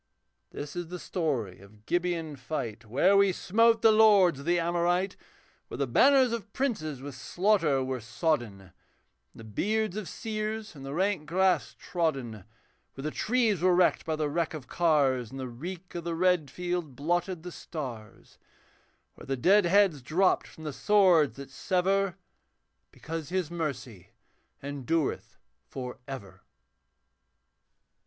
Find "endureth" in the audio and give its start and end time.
24.63-25.37